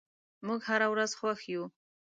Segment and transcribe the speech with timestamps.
[0.45, 1.63] موږ هره ورځ خوښ یو.